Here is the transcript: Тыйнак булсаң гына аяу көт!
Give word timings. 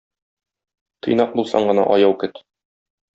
Тыйнак 1.07 1.35
булсаң 1.39 1.67
гына 1.73 1.83
аяу 1.97 2.17
көт! 2.25 2.41